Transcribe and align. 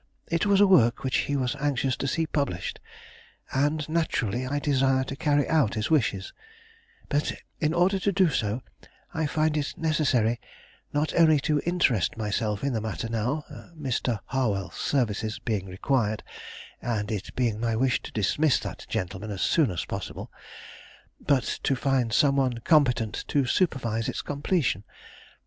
It 0.31 0.47
was 0.47 0.59
a 0.59 0.65
work 0.65 1.03
which 1.03 1.17
he 1.29 1.35
was 1.35 1.55
anxious 1.59 1.95
to 1.97 2.07
see 2.07 2.25
published, 2.25 2.79
and 3.53 3.87
naturally 3.87 4.47
I 4.47 4.57
desire 4.57 5.03
to 5.03 5.15
carry 5.15 5.47
out 5.47 5.75
his 5.75 5.91
wishes; 5.91 6.33
but, 7.07 7.33
in 7.59 7.71
order 7.71 7.99
to 7.99 8.11
do 8.11 8.27
so, 8.29 8.63
I 9.13 9.27
find 9.27 9.55
it 9.55 9.75
necessary 9.77 10.41
not 10.91 11.13
only 11.13 11.39
to 11.41 11.61
interest 11.67 12.17
myself 12.17 12.63
in 12.63 12.73
the 12.73 12.81
matter 12.81 13.09
now, 13.09 13.43
Mr. 13.79 14.17
Harwell's 14.25 14.73
services 14.73 15.37
being 15.37 15.67
required, 15.67 16.23
and 16.81 17.11
it 17.11 17.35
being 17.35 17.59
my 17.59 17.75
wish 17.75 18.01
to 18.01 18.11
dismiss 18.11 18.57
that 18.61 18.87
gentleman 18.89 19.29
as 19.29 19.43
soon 19.43 19.69
as 19.69 19.85
possible 19.85 20.31
but 21.19 21.43
to 21.61 21.75
find 21.75 22.11
some 22.11 22.37
one 22.37 22.57
competent 22.61 23.23
to 23.27 23.45
supervise 23.45 24.09
its 24.09 24.23
completion. 24.23 24.83